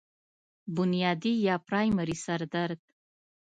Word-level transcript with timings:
بنيادي 0.75 1.33
يا 1.47 1.55
پرائمري 1.67 2.15
سر 2.25 2.41
درد 2.53 2.81